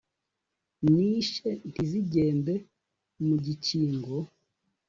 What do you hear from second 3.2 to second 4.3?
mu gikingo